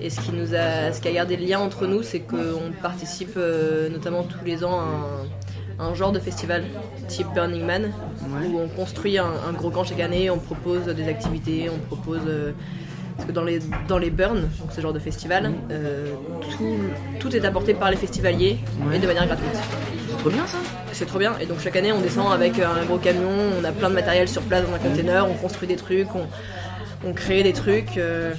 [0.00, 2.70] Et ce qui, nous a, ce qui a gardé le lien entre nous, c'est qu'on
[2.82, 6.64] participe euh, notamment tous les ans à un, à un genre de festival
[7.08, 7.84] type Burning Man,
[8.22, 8.48] Ouais.
[8.48, 12.20] où on construit un, un gros camp chaque année, on propose des activités, on propose.
[12.26, 12.52] euh,
[13.16, 16.12] parce que dans les, dans les burns, donc ce genre de festival, euh,
[16.56, 16.76] tout,
[17.18, 18.96] tout est apporté par les festivaliers Ouais.
[18.96, 19.48] et de manière gratuite.
[20.10, 20.58] C'est trop bien ça
[20.92, 21.34] C'est trop bien.
[21.40, 23.28] Et donc chaque année, on descend avec un gros camion,
[23.60, 26.26] on a plein de matériel sur place dans un container, on construit des trucs, on,
[27.08, 27.96] on crée des trucs.
[27.98, 28.32] euh,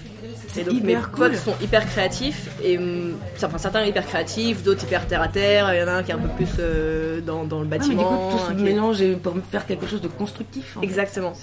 [0.55, 1.29] et donc mes hyper cool.
[1.31, 5.73] potes sont hyper créatifs et hum, enfin, certains hyper créatifs, d'autres hyper terre à terre.
[5.73, 7.75] Il y en a un qui est un peu plus euh, dans, dans le Ah,
[7.75, 8.03] mais du bâtiment.
[8.17, 10.77] coup, tout se un qui est- mélange pour faire quelque chose de constructif.
[10.77, 10.85] en fait.
[10.85, 11.33] Exactement.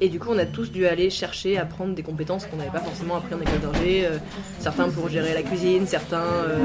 [0.00, 2.80] Et du coup, on a tous dû aller chercher, apprendre des compétences qu'on n'avait pas
[2.80, 4.06] forcément appris en école d'ingé.
[4.06, 4.18] euh,
[4.60, 6.58] certains pour gérer la cuisine, certains euh,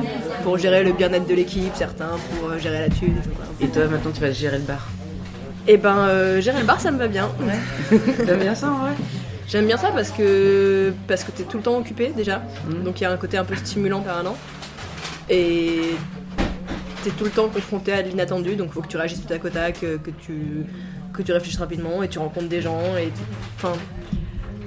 [0.43, 3.15] pour gérer le bien-être de l'équipe, certains pour euh, gérer la thune.
[3.61, 4.87] Et toi, maintenant, tu vas gérer le bar?
[5.67, 7.29] Et ben, euh, gérer le bar, ça me va bien.
[8.25, 8.91] T'aimes bien ça en vrai?
[9.49, 12.83] J'aime bien ça parce que parce que t'es tout le temps occupé déjà, Mhm.
[12.83, 14.37] donc il y a un côté un peu stimulant permanent.
[15.29, 15.81] Et
[17.03, 19.37] t'es tout le temps confronté à de l'inattendu, donc faut que tu réagisses tout à
[19.39, 20.65] côte à que, que tu
[21.13, 23.11] que tu réfléchisses rapidement et tu rencontres des gens et
[23.57, 23.73] enfin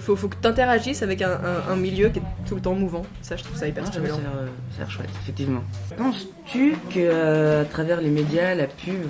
[0.01, 2.75] faut, faut que tu interagisses avec un, un- un milieu qui est tout le temps
[2.75, 3.03] mouvant.
[3.23, 4.16] Ça, je trouve ça hyper Ah, stimulant.
[4.16, 5.62] ça a l'air chouette, effectivement.
[5.97, 9.01] Penses-tu que euh, à travers les médias, la pub,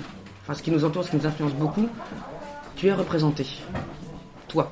[0.43, 1.89] enfin ce qui nous entoure, ce qui nous influence beaucoup,
[2.75, 3.47] tu es représenté?
[4.47, 4.71] Toi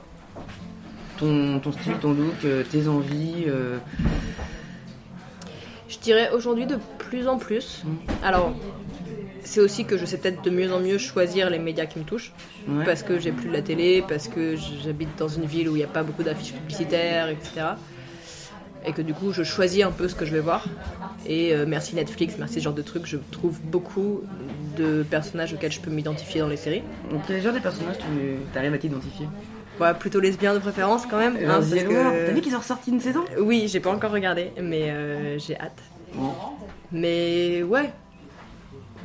[1.21, 3.77] ton, ton style, ton look, euh, tes envies euh,
[5.87, 7.83] Je dirais aujourd'hui de plus en plus.
[7.85, 7.97] Mhm.
[8.23, 8.53] Alors,
[9.43, 12.03] c'est aussi que je sais peut-être de mieux en mieux choisir les médias qui me
[12.03, 12.33] touchent.
[12.67, 12.85] ouais.
[12.85, 15.79] parce que j'ai plus de la télé, parce que j'habite dans une ville où il
[15.79, 17.51] n'y a pas beaucoup d'affiches publicitaires, etc.
[18.83, 20.65] et que du coup je choisis un peu ce que je vais voir.
[21.27, 24.23] Et euh, merci Netflix, merci ce genre de trucs, je trouve beaucoup
[24.77, 26.83] de personnages auxquels je peux m'identifier dans les séries.
[27.11, 29.27] Donc, quel genre de personnages tu arrives à t'identifier?
[29.79, 31.37] Ouais, plutôt lesbien de préférence quand même.
[31.47, 33.23] hein, The que- Noir, T'as vu qu'ils ont ressorti une saison?
[33.39, 35.79] Oui, j'ai pas encore regardé, mais euh, j'ai hâte.
[36.91, 37.89] Mais ouais.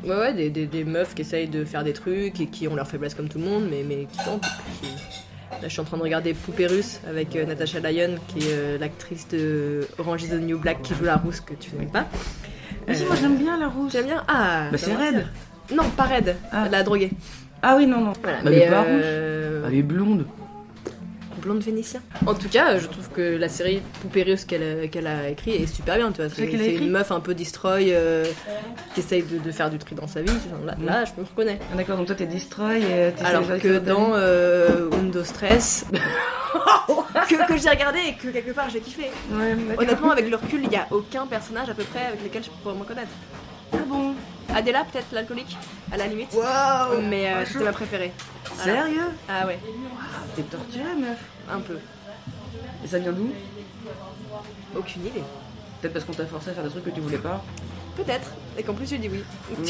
[0.05, 2.75] Ouais, ouais, des, des, des meufs qui essayent de faire des trucs et qui ont
[2.75, 4.43] leurs faiblesses comme tout le monde, mais, mais qui tentent.
[4.83, 4.89] Qui-
[5.53, 8.53] Là, je suis en train de regarder Poupée russe avec euh, Natasha Lyon, qui est
[8.53, 11.89] euh, l'actrice de Orange is the New Black qui joue la rousse que tu n'aimes
[11.89, 12.05] pas.
[12.87, 13.93] Mais si, moi j'aime bien la rousse.
[13.93, 15.25] Tu aimes bien Ah Bah, c'est Red.
[15.75, 16.69] Non, pas Red, Ah.
[16.69, 17.11] la droguée.
[17.63, 18.13] Ah oui, non, non.
[18.23, 20.27] Voilà, Bah, mais mais pas euh, Elle est blonde.
[21.47, 22.01] Blonde vénitien.
[22.27, 25.53] En tout cas, je trouve que la série Poupée russe qu'elle a, qu'elle a écrit
[25.53, 26.11] est super bien.
[26.13, 28.25] Tu vois, C'est une meuf un peu destroy euh,
[28.95, 30.33] qui essaye de, de faire du tri dans sa vie.
[30.65, 31.59] Là, là, je me reconnais.
[31.73, 35.87] Ah, D'accord, donc toi t'es destroy et t'essaies Alors que dans euh, Undo Stress,
[37.29, 39.05] que, que j'ai regardé et que quelque part j'ai kiffé.
[39.33, 39.57] Ouais.
[39.79, 42.51] Honnêtement, avec le recul, il n'y a aucun personnage à peu près avec lequel je
[42.63, 43.11] pourrais me reconnaître.
[44.57, 45.57] Adela, peut-être l'alcoolique,
[45.93, 46.33] à la limite.
[46.33, 48.13] Waouh Mais euh, c'était ma préférée.
[48.55, 48.73] Voilà.
[48.85, 49.03] Sérieux?
[49.29, 49.59] Ah ouais,
[50.35, 51.19] T'es torturée, meuf.
[51.51, 51.79] un peu.
[52.85, 53.31] Et ça vient d'où?
[54.75, 55.23] Aucune idée.
[55.81, 57.45] Peut-être parce qu'on t'a forcé à faire des trucs que tu voulais pas.
[57.97, 58.29] Peut-être.
[58.59, 59.23] Et qu'en plus j'ai dit oui.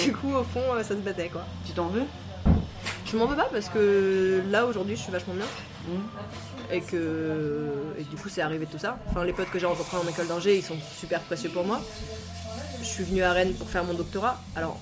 [0.04, 1.44] Du coup, au fond, euh, ça se battait quoi.
[1.66, 2.04] Tu t'en veux?
[3.06, 5.46] Je m'en veux pas parce que là aujourd'hui je suis vachement bien
[5.88, 6.72] Hmm.
[6.72, 8.98] et que et du coup c'est arrivé tout ça.
[9.08, 11.80] Enfin les potes que j'ai rencontrés en école d'ingé ils sont super précieux pour moi.
[12.80, 14.42] Je suis venue à Rennes pour faire mon doctorat.
[14.54, 14.78] Alors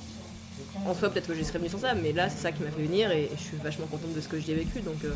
[0.86, 2.70] en soi peut-être que j'y serais venue sans ça mais là c'est ça qui m'a
[2.70, 4.96] fait venir et, et je suis vachement contente de ce que j'y ai vécu donc
[5.04, 5.12] euh,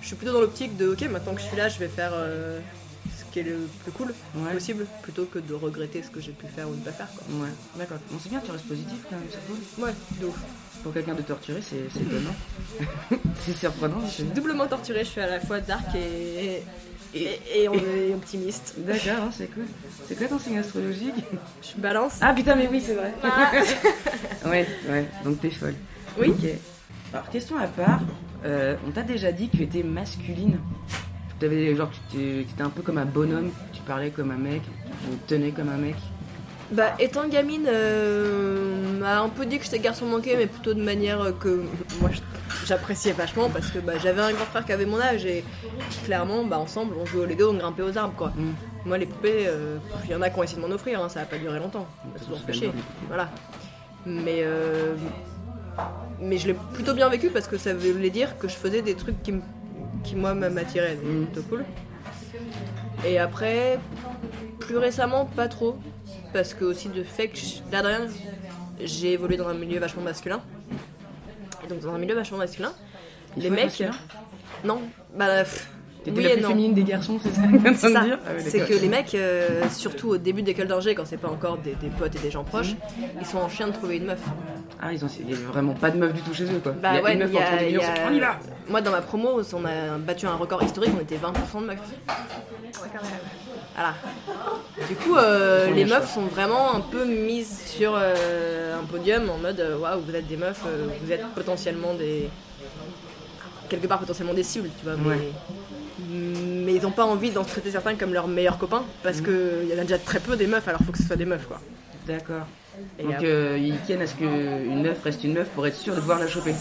[0.00, 2.10] je suis plutôt dans l'optique de ok maintenant que je suis là je vais faire
[2.12, 2.60] euh,
[3.16, 4.52] ce qui est le plus cool Ouais.
[4.52, 7.24] possible plutôt que de regretter ce que j'ai pu faire ou ne pas faire quoi.
[7.36, 7.98] Ouais, d'accord.
[8.22, 9.84] C'est bien, tu restes positif quand même, c'est cool.
[9.84, 10.38] Ouais, de ouf.
[10.82, 12.34] Pour quelqu'un de torturé, c'est étonnant.
[13.44, 14.22] c'est surprenant, je sais.
[14.24, 16.62] Doublement torturée, je suis à la fois dark et,
[17.14, 18.74] et, et- et optimiste.
[18.78, 19.64] D'accord, hein, c'est cool.
[20.08, 21.14] C'est quoi ton signe astrologique
[21.62, 22.18] Je suis balance.
[22.20, 23.12] Ah putain, mais oui, c'est vrai.
[24.46, 25.74] ouais, ouais, donc t'es folle.
[26.18, 26.28] Oui.
[26.30, 26.48] Ok.
[27.12, 28.00] Alors, question à part,
[28.44, 30.58] euh, on t'a déjà dit que tu étais masculine.
[31.40, 34.62] T'avais, genre, tu étais un peu comme un bonhomme, tu parlais comme un mec,
[35.10, 35.96] tu te tenais comme un mec.
[36.70, 40.82] Bah, étant gamine, euh, m'a un peu dit que j'étais garçon manqué, mais plutôt de
[40.82, 41.62] manière euh, que
[42.00, 42.10] moi
[42.66, 45.44] j'appréciais vachement parce que bah, j'avais un grand frère qui avait mon âge et
[46.04, 48.32] clairement, bah, ensemble, on jouait au Lego, on grimpait aux arbres quoi.
[48.36, 48.52] Mm.
[48.86, 51.08] Moi, les poupées, euh, il y en a qui ont essayé de m'en offrir, hein,
[51.08, 51.86] ça a pas duré longtemps,
[52.18, 52.70] ça fait chier.
[53.08, 53.30] Voilà.
[54.06, 54.94] Mais, euh,
[56.20, 58.94] mais je l'ai plutôt bien vécu parce que ça voulait dire que je faisais des
[58.94, 59.34] trucs qui,
[60.02, 61.24] qui moi m'attiraient, donc Mm.
[61.26, 61.64] plutôt cool.
[63.06, 63.78] Et après,
[64.60, 65.76] plus récemment, pas trop.
[66.32, 68.00] Parce que aussi de fait que, je- là de rien,
[68.80, 70.40] j'ai évolué dans un milieu vachement masculin.
[71.64, 72.72] Et donc dans un milieu vachement masculin,
[73.36, 73.64] les mecs...
[73.64, 73.92] masculin?
[74.64, 74.82] Non,
[75.14, 75.44] bah...
[75.44, 75.70] pff,
[76.04, 76.48] T'étais oui la plus non.
[76.50, 78.00] féminine des garçons, c'est ça que C'est de ça.
[78.04, 78.76] dire Ah ouais, c'est d'accord.
[78.76, 81.88] que les mecs, euh, surtout au début d'école d'ingé, quand c'est pas encore des, des
[81.88, 83.06] potes et des gens proches, Mhm.
[83.20, 84.20] ils sont en chien de trouver une meuf.
[84.82, 86.72] Ah, ils ont, il vraiment pas de meuf du tout chez eux, quoi.
[86.72, 88.12] Bah il y a ouais, une meuf y a- entre les il y a- on
[88.14, 88.38] y va
[88.68, 91.78] Moi, dans ma promo, on a battu un record historique, on était 20% de meufs.
[93.74, 93.94] Voilà.
[94.88, 99.38] Du coup, euh, les meufs sont vraiment un peu mises sur euh, un podium en
[99.38, 102.28] mode waouh, vous êtes des meufs, euh, vous êtes potentiellement des.
[103.68, 104.94] quelque part potentiellement des cibles, tu vois.
[104.96, 105.16] Mais, Ouais.
[105.18, 105.32] mais
[106.68, 109.24] ils n'ont pas envie d'en traiter certains comme leurs meilleurs copains parce Mhm.
[109.24, 111.24] qu'il y en a déjà très peu des meufs, alors faut que ce soit des
[111.24, 111.60] meufs quoi.
[112.06, 112.46] D'accord.
[112.98, 115.76] Et Donc après, euh, ils tiennent à ce qu'une meuf reste une meuf pour être
[115.76, 116.52] sûr de pouvoir la choper.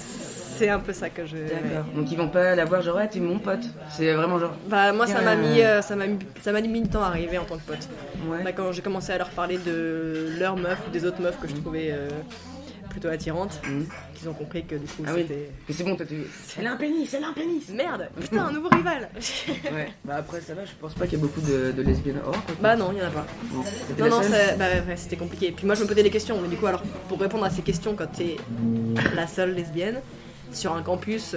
[0.55, 1.35] c'est un peu ça que je.
[1.37, 1.85] D'accord.
[1.95, 3.63] Donc ils vont pas la voir genre ouais t'es mon pote.
[3.89, 5.49] C'est vraiment genre Bah, moi, ça m'a Bien.
[5.49, 7.63] mis, euh, ça m'a mis, ça m'a mis du temps à arriver en tant que
[7.63, 7.87] pote.
[8.29, 8.43] ouais.
[8.43, 11.47] Bah, quand j'ai commencé à leur parler de leurs meufs ou des autres meufs que
[11.47, 12.07] je trouvais euh,
[12.93, 13.85] plutôt attirantes, Mhm.
[14.13, 15.23] qu'ils ont compris que du coup Ah oui.
[15.27, 15.49] c'était.
[15.67, 16.15] Que c'est bon toi tu.
[16.57, 17.67] Elle a un pénis, elle a un pénis.
[17.69, 19.09] Merde Putain, un nouveau rival
[19.73, 19.91] Ouais.
[20.05, 22.31] Bah après ça va, je pense pas qu'il y a beaucoup de, de lesbiennes hors.
[22.45, 22.55] quoi.
[22.61, 23.25] Bah non, il y en a pas.
[23.99, 25.51] Non, Non, ça- bah, ouais, c'était compliqué.
[25.51, 27.61] Puis moi je me posais des questions, mais du coup, alors pour répondre à ces
[27.63, 28.37] questions, quand t'es
[29.15, 29.99] la seule lesbienne
[30.53, 31.35] sur un campus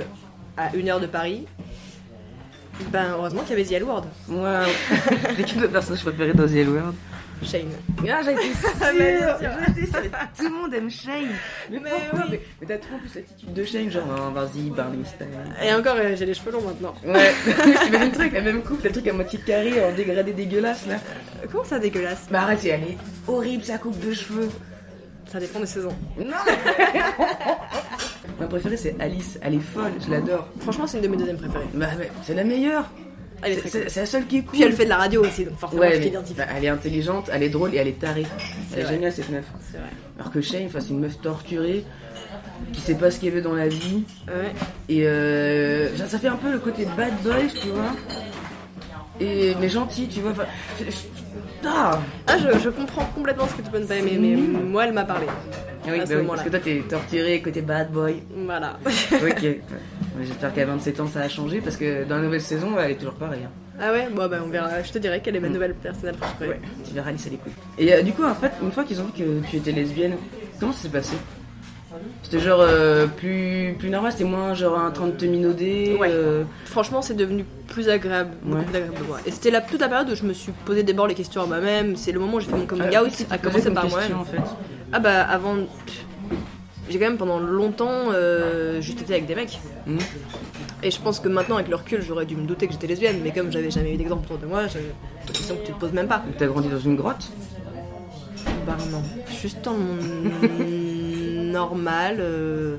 [0.56, 1.46] à une heure de Paris,
[2.92, 4.60] ben heureusement qu'il y avait The L Word, Moi,
[5.36, 6.94] c'est qui le personnage préféré dans The L World
[7.42, 7.68] Shane.
[8.08, 8.70] Ah, j'ai été sûre
[10.10, 10.18] bah.
[10.36, 11.28] Tout le monde aime Shane
[11.70, 12.26] Mais, Mais pourquoi oui.
[12.30, 14.98] Mais, mais t'as trop plus l'attitude de Shane, genre oh, vas-y, Barney.
[15.62, 16.94] Et encore, euh, j'ai les cheveux longs maintenant.
[17.04, 17.32] Ouais,
[17.84, 20.94] t'imagines le truc, la même coupe, le truc à moitié carré en dégradé dégueulasse là.
[20.94, 22.26] Euh, Comment ça dégueulasse?
[22.30, 22.96] Bah arrête, elle est
[23.28, 24.48] horrible sa coupe de cheveux.
[25.30, 25.94] Ça dépend des saisons.
[26.18, 26.36] Non
[28.40, 30.48] Ma préférée c'est Alice, elle est folle, je l'adore.
[30.60, 31.66] Franchement, c'est une de mes deuxièmes préférées.
[31.74, 31.86] Bah
[32.22, 32.90] c'est la meilleure.
[33.42, 34.52] Elle est C'est c'est- c'est la seule qui est cool.
[34.52, 36.34] Puis elle fait de la radio aussi, donc forcément Ouais, mais, t'identifies.
[36.38, 38.26] bah, elle est intelligente, elle est drôle et elle est tarée.
[38.74, 39.44] Elle est géniale cette meuf.
[39.70, 39.88] C'est vrai.
[40.18, 41.84] Alors que Shane, c'est une meuf torturée
[42.72, 44.04] qui sait pas ce qu'elle veut dans la vie.
[44.26, 44.52] Ouais.
[44.88, 47.92] Et euh, ça, ça fait un peu le côté bad boy, tu vois.
[49.20, 50.32] Et, mais gentil, tu vois.
[50.80, 54.18] Je- je- tard Ah, je, je comprends complètement ce que tu peux ne pas aimer,
[54.18, 55.26] mais moi, elle m'a parlé.
[55.28, 58.16] Ah oui, À ce bah oui, parce que toi t'es torturé côté bad boy.
[58.34, 58.78] Voilà.
[58.86, 59.46] ok.
[60.22, 62.96] J'espère qu'à 27 ans ça a changé parce que dans la nouvelle saison elle est
[62.96, 63.44] toujours pareille.
[63.44, 63.50] hein.
[63.80, 64.82] Ah ouais Bon, bah, on verra.
[64.82, 66.48] Je te dirai quelle est ma nouvelle personnage préférée.
[66.48, 67.52] Ouais, tu verras Alice à l'écoute.
[67.78, 70.14] Et euh, du coup en fait, une fois qu'ils ont vu que tu étais lesbienne,
[70.58, 71.16] comment ça s'est passé?
[72.22, 76.08] C'était genre euh, plus, plus normal, c'était moins genre un train de te minauder Ouais.
[76.10, 78.62] euh, Franchement, c'est devenu plus agréable, Ouais.
[78.64, 79.20] plus agréable de voir.
[79.26, 81.46] Et c'était la, toute la période où je me suis posé d'abord les questions à
[81.46, 81.96] moi-même.
[81.96, 84.16] C'est le moment où j'ai fait mon coming Ah, out, à commencer comme par moi-même.
[84.18, 84.36] en fait.
[84.92, 85.54] Ah bah avant,
[86.88, 89.58] j'ai quand même pendant longtemps euh, juste été avec des mecs.
[89.86, 89.98] Mhm.
[90.82, 93.20] Et je pense que maintenant avec le recul, j'aurais dû me douter que j'étais lesbienne,
[93.22, 95.78] mais comme j'avais jamais eu d'exemple autour de moi, c'est une question que tu te
[95.78, 96.22] poses même pas.
[96.38, 97.30] T'as grandi dans une grotte?
[98.66, 99.02] Bah non,
[99.40, 99.76] juste en
[101.52, 102.16] normal.
[102.20, 102.76] euh,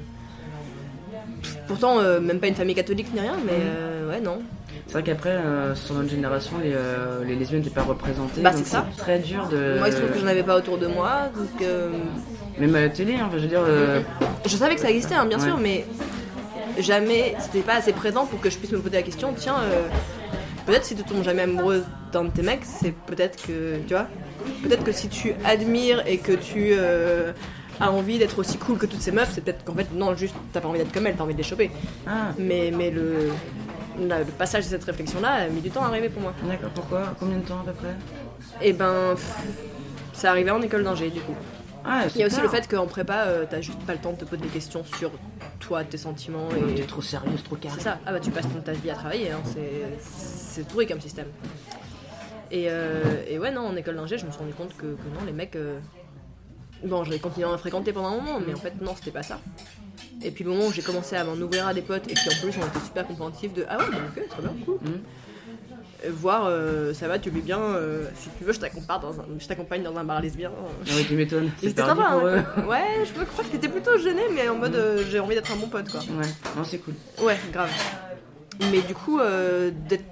[1.67, 4.39] Pourtant, euh, même pas une famille catholique ni rien, mais euh, ouais, non.
[4.87, 8.41] C'est vrai qu'après, euh, sur notre génération, les, euh, les lesbiennes n'étaient pas représentées.
[8.41, 8.85] Bah, c'est ça.
[8.97, 9.77] très dur de.
[9.77, 11.89] Moi, il se trouve que j'en avais pas autour de moi, donc euh,
[12.57, 13.61] Même à la télé, hein, je veux dire.
[14.45, 15.45] je savais que ça existait, hein, bien Ouais.
[15.45, 15.85] sûr, mais
[16.79, 19.33] jamais, c'était pas assez présent pour que je puisse me poser la question.
[19.35, 19.55] Tiens,
[20.65, 24.07] peut-être si tu tombes jamais amoureuse d'un de tes mecs, c'est peut-être que, tu vois,
[24.63, 26.73] peut-être que si tu admires et que tu
[27.79, 30.33] as envie d'être aussi cool que toutes ces meufs, c'est peut-être qu'en fait non, juste
[30.53, 31.69] t'as pas envie d'être comme elles, t'as envie de les choper.
[32.07, 33.29] Ah, Mais, mais le,
[33.99, 36.33] la- le passage de cette réflexion-là a mis du temps à arriver pour moi.
[36.43, 37.15] d'accord, pourquoi?
[37.19, 37.95] Combien de temps à peu près?
[38.61, 39.15] Et ben,
[40.13, 41.35] ça arrivait en école d'ingé du coup.
[41.89, 44.11] Ah, Il y a aussi le fait qu'en prépa, euh, t'as juste pas le temps
[44.11, 45.11] de te poser des questions sur
[45.59, 46.75] toi, tes sentiments et.
[46.75, 47.75] T'es trop sérieuse, trop carré.
[47.77, 49.39] C'est ça, ah bah tu passes ton ta vie à travailler, hein.
[49.45, 51.27] c'est- c'est pourri comme système.
[52.51, 55.07] Et, euh, et ouais, non, en école d'ingé, je me suis rendu compte que, que
[55.19, 55.55] non, les mecs.
[55.55, 55.79] euh,
[56.85, 59.23] Bon, j'avais continué à en fréquenter pendant un moment, mais en fait, non, c'était pas
[59.23, 59.39] ça.
[60.23, 62.27] Et puis le moment où j'ai commencé à m'en ouvrir à des potes et qui
[62.29, 64.77] en plus on était super compréhensifs de Ah ouais, bah, ok, très bien, cool.
[64.81, 64.91] Mhm.
[66.05, 69.89] Euh, Voir, euh, ça va, tu vis bien, euh, si tu veux, je t'accompagne dans
[69.91, 70.51] un, dans un bar lesbien.
[70.87, 71.49] Ah oui, tu m'étonnes.
[71.61, 72.35] C'était sympa, pour eux.
[72.37, 72.65] hein.
[72.67, 75.55] Ouais, je crois que t'étais plutôt gêné, mais en mode euh, j'ai envie d'être un
[75.55, 75.99] bon pote quoi.
[76.01, 76.93] Ouais, non, c'est cool.
[77.23, 77.69] Ouais, grave.
[78.71, 79.19] Mais du coup,
[79.87, 80.03] d'être-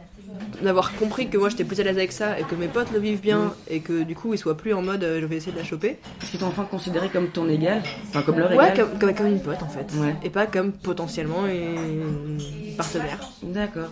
[0.62, 3.00] d'avoir compris que moi j'étais plus à l'aise avec ça et que mes potes le
[3.00, 3.52] vivent bien Mm.
[3.70, 5.64] et que du coup ils soient plus en mode euh, je vais essayer de la
[5.64, 5.98] choper.
[6.22, 9.14] Est-ce qu'ils t'ont enfin considéré comme ton égal Enfin, comme leur Ouais, égal comme, comme,
[9.16, 9.86] comme une pote en fait.
[9.98, 10.16] Ouais.
[10.24, 12.38] Et pas comme potentiellement une
[12.78, 13.20] partenaire.
[13.44, 13.90] D'accord.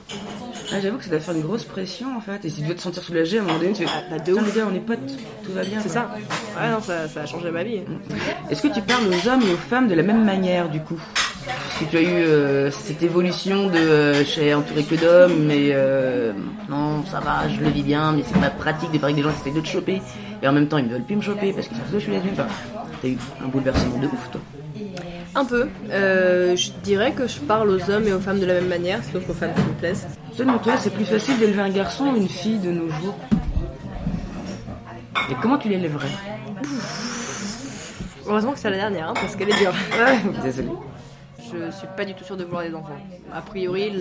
[0.72, 2.46] Ah, J'avoue que ça doit faire une grosse pression en fait.
[2.46, 3.90] Et si tu devais te sentir soulagé à un moment donné, tu fais.
[3.94, 4.46] Ah, bah, de ouf.
[4.54, 5.00] les gars, on est potes,
[5.44, 5.80] tout va bien.
[5.82, 6.10] C'est ça.
[6.60, 7.82] Ouais, non, ça, ça a changé ma vie.
[8.50, 11.00] Est-ce que tu parles aux hommes et aux femmes de la même manière du coup?
[11.80, 15.70] Que tu as eu euh, cette évolution de euh, je suis entouré que d'hommes, mais
[15.72, 16.32] euh,
[16.70, 19.30] non, ça va, je le vis bien, mais c'est pas pratique de parler avec des
[19.30, 20.02] gens qui essaient de te choper.
[20.42, 22.04] Et en même temps, ils ne veulent plus me choper parce qu'ils savent que je
[22.04, 22.34] suis lesbienne.
[22.34, 22.48] Enfin,
[23.02, 24.42] t'as eu un bouleversement de ouf, toi.
[25.36, 25.68] Un peu.
[25.90, 29.28] Je dirais que je parle aux hommes et aux femmes de la même manière, sauf
[29.30, 30.08] aux femmes qui me plaisent.
[30.34, 33.16] Selon toi, c'est plus facile d'élever un garçon ou une fille de nos jours?
[35.30, 36.08] Et comment tu l'élèverais
[38.28, 39.74] Heureusement que c'est la dernière, hein, parce qu'elle est dure.
[39.98, 40.70] Ouais, désolé.
[41.54, 42.98] Je suis pas du tout sûre de vouloir des enfants.
[43.32, 43.92] A priori,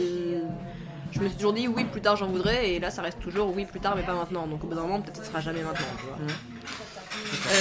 [1.11, 3.55] je me suis toujours dit oui, plus tard j'en voudrais, et là ça reste toujours
[3.55, 4.47] oui, plus tard, mais pas maintenant.
[4.47, 5.87] Donc au bout d'un moment, peut-être ce sera jamais maintenant.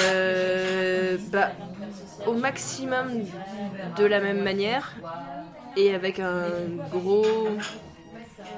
[0.03, 1.51] Euh, bah,
[2.25, 3.07] au maximum
[3.97, 4.95] de la même manière,
[5.75, 6.45] et avec un
[6.91, 7.49] gros.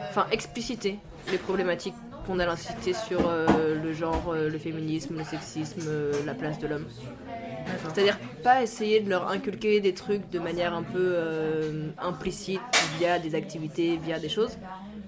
[0.09, 0.99] Enfin, expliciter
[1.31, 6.13] les problématiques qu'on a incité sur euh, le genre, euh, le féminisme, le sexisme, euh,
[6.25, 6.85] la place de l'homme.
[7.83, 11.15] C'est-à-dire pas essayer de leur inculquer des trucs de manière un peu
[11.97, 12.61] implicite
[12.99, 14.57] via des activités, via des choses,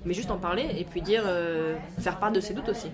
[0.06, 1.24] mais juste en parler et puis dire,
[2.00, 2.88] faire part de ses doutes aussi.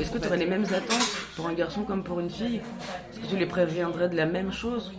[0.00, 2.60] Est-ce que tu aurais les mêmes attentes pour un garçon comme pour une fille?
[3.12, 4.92] Est-ce que tu les préviendrais de la même chose?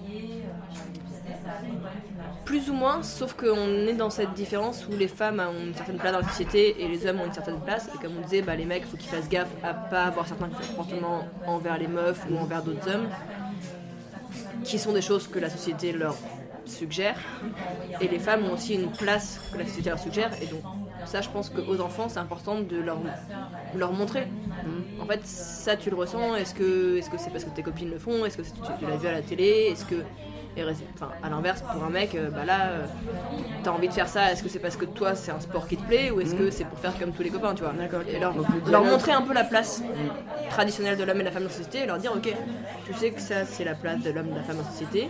[2.46, 5.98] Plus ou moins, sauf qu'on est dans cette différence où les femmes ont une certaine
[5.98, 7.90] place dans la société et les hommes ont une certaine place.
[7.96, 10.50] Et comme on disait, bah, les mecs, faut qu'ils fassent gaffe à pas avoir certains
[10.50, 13.08] comportements envers les meufs ou envers d'autres hommes,
[14.64, 16.16] qui sont des choses que la société leur
[16.66, 17.18] suggère.
[18.00, 20.32] Et les femmes ont aussi une place que la société leur suggère.
[20.42, 20.62] Et donc,
[21.06, 22.98] ça, je pense qu'aux enfants, c'est important de leur,
[23.76, 24.28] leur montrer.
[25.02, 26.36] En fait, ça, tu le ressens.
[26.36, 28.24] Est-ce que c'est parce que tes copines le font?
[28.26, 29.70] Est-ce que c'est- tu, tu l'as vu à la télé?
[29.72, 29.96] Est-ce que
[30.58, 32.86] et enfin, à l'inverse, pour un mec, euh, bah là, euh,
[33.64, 34.32] t'as envie de faire ça.
[34.32, 36.50] Est-ce que c'est parce que toi, c'est un sport qui te plaît, ou est-ce que
[36.50, 37.74] c'est pour faire comme tous les copains, tu vois.
[38.08, 39.84] Et leur, montrer un peu la place
[40.50, 42.34] traditionnelle de l'homme et de la femme dans la société, et leur dire, ok,
[42.86, 44.70] tu sais que ça, c'est la place de l'homme et de la femme dans la
[44.70, 45.10] société.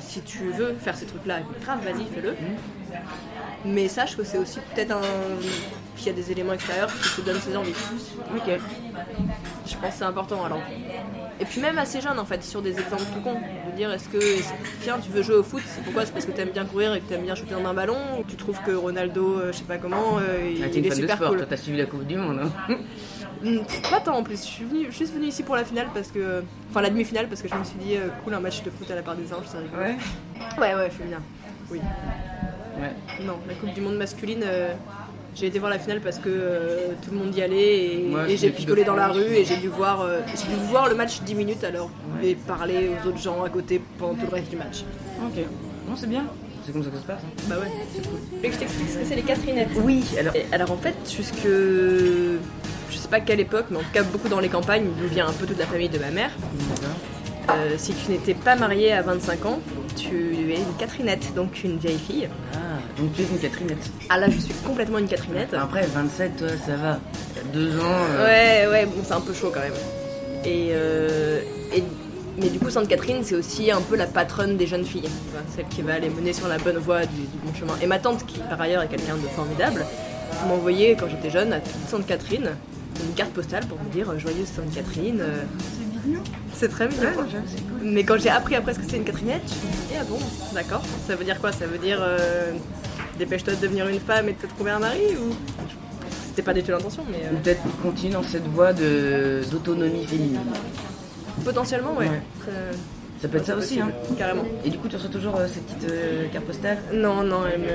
[0.00, 2.34] Si tu veux faire ces trucs-là, grave, vas-y, fais-le.
[3.64, 5.00] Mais sache que c'est aussi peut-être un
[5.96, 7.74] qu'il y a des éléments extérieurs qui te donnent ces envies.
[8.36, 8.58] Ok.
[9.66, 10.60] Je pense que c'est important alors.
[11.40, 13.34] Et puis même assez jeune en fait, sur des exemples tout cons.
[13.34, 14.18] De dire est-ce que,
[14.82, 16.06] tiens, tu veux jouer au foot, c'est pourquoi?
[16.06, 18.24] C'est parce que t'aimes bien courir et que t'aimes bien shooter dans un ballon ou
[18.24, 20.88] tu trouves que Ronaldo, euh, je sais pas comment, euh, il, Ah, il une est
[20.90, 22.40] fan de super sport, cool toi t'as suivi la Coupe du Monde.
[22.68, 22.74] hein
[23.42, 23.58] Hmm,
[23.90, 26.42] Pas tant en plus, je suis venue, juste venue ici pour la finale parce que.
[26.70, 28.90] Enfin, la demi-finale parce que je me suis dit, euh, cool, un match de foot
[28.90, 29.82] à la part des anges, c'est rigolo.
[29.82, 29.96] Ouais.
[30.58, 31.20] Ouais, ouais, féminin.
[31.70, 31.78] Oui.
[32.80, 32.92] Ouais.
[33.26, 34.42] Non, la Coupe du Monde masculine,
[35.34, 38.24] j'ai été voir la finale parce que euh, tout le monde y allait et, Ouais,
[38.32, 40.88] et c'est j'ai picolé dans la rue et j'ai dû voir, euh, j'ai dû voir
[40.88, 42.30] le match 10 minutes alors Ouais.
[42.30, 44.84] et parler aux autres gens à côté pendant tout le reste du match.
[45.24, 45.42] Ok.
[45.88, 46.24] Non, c'est bien.
[46.64, 47.20] C'est comme ça que ça se passe.
[47.22, 47.42] hein.
[47.48, 48.18] Bah ouais, c'est cool.
[48.42, 49.68] Et que je t'explique ce que c'est les Catherinettes.
[49.76, 50.34] Oui, alors.
[50.34, 51.46] Et alors en fait, jusque.
[52.90, 55.26] Je sais pas quelle époque, mais en tout cas beaucoup dans les campagnes, d'où vient
[55.26, 56.30] un peu toute la famille de ma mère.
[57.50, 59.58] euh, si tu n'étais pas mariée à 25 ans,
[59.96, 62.28] tu es une Catherinette, donc une vieille fille.
[62.54, 62.58] Ah,
[62.98, 63.90] donc tu es une Catherinette.
[64.08, 65.54] Ah là, je suis complètement une Catherinette.
[65.54, 66.98] Après, 27, toi, ça va.
[67.52, 67.82] Deux ans.
[68.10, 69.72] euh, Ouais, ouais, bon, c'est un peu chaud quand même.
[70.44, 71.40] Et, euh,
[71.74, 71.82] et-
[72.40, 75.08] mais du coup, Sainte Catherine, c'est aussi un peu la patronne des jeunes filles,
[75.54, 77.74] celle qui va les mener sur la bonne voie du, du bon chemin.
[77.80, 79.86] Et ma tante, qui par ailleurs est quelqu'un de formidable,
[80.48, 82.50] m'a envoyé quand j'étais jeune à toute Sainte Catherine
[83.06, 85.20] une carte postale pour me dire euh, joyeuse Sainte Catherine.
[85.20, 85.42] euh.
[86.52, 87.08] C'est très mignon.
[87.82, 90.04] Mais quand j'ai appris après ce que c'est une Catherinette, je me suis dit ah
[90.08, 90.18] bon,
[90.54, 90.82] d'accord.
[91.06, 91.52] Ça veut dire quoi?
[91.52, 92.52] Ça veut dire euh,
[93.18, 95.34] dépêche-toi de devenir une femme et de te trouver un mari ou?
[96.28, 97.18] C'était pas du tout l'intention, mais.
[97.26, 100.40] euh, Ou peut-être continue dans cette voie de- d'autonomie féminine.
[101.44, 102.08] Potentiellement, ouais.
[102.08, 102.20] Ouais.
[102.44, 102.50] Ça,
[103.22, 103.90] Ça peut être ça aussi, hein.
[104.18, 104.44] Carrément.
[104.64, 107.60] Et du coup, tu reçois toujours euh, ces petites euh, cartes postales Non, non, elle
[107.60, 107.66] me.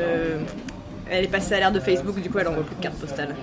[1.10, 3.36] Elle est passée à l'ère de Facebook, du coup, elle envoie plus de cartes postales.